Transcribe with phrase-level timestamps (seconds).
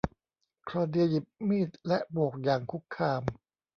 [0.67, 3.21] คลอเดียหยิบมีดและโบกอย่างคุกคาม